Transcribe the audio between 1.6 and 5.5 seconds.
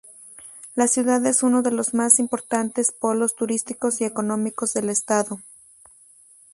de los más importantes polos turísticos y económicos del Estado.